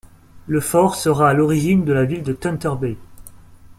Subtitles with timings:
[0.47, 2.97] Le fort sera à l'origine de la ville de Thunder Bay.